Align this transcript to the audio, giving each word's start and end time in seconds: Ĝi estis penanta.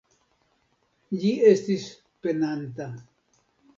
Ĝi 1.23 1.33
estis 1.51 1.85
penanta. 2.25 2.93